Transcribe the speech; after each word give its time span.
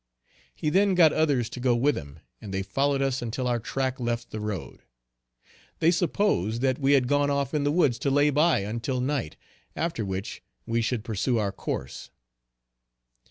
He 0.55 0.71
then 0.71 0.95
got 0.95 1.13
others 1.13 1.47
to 1.51 1.59
go 1.59 1.75
with 1.75 1.95
him, 1.95 2.21
and 2.41 2.51
they 2.51 2.63
followed 2.63 3.03
us 3.03 3.21
until 3.21 3.47
our 3.47 3.59
track 3.59 3.99
left 3.99 4.31
the 4.31 4.39
road. 4.39 4.81
They 5.77 5.91
supposed 5.91 6.61
that 6.63 6.79
we 6.79 6.93
had 6.93 7.07
gone 7.07 7.29
off 7.29 7.53
in 7.53 7.63
the 7.63 7.71
woods 7.71 7.99
to 7.99 8.09
lay 8.09 8.31
by 8.31 8.61
until 8.61 8.99
night, 8.99 9.37
after 9.75 10.03
which 10.03 10.41
we 10.65 10.81
should 10.81 11.03
pursue 11.03 11.37
our 11.37 11.51
course. 11.51 12.09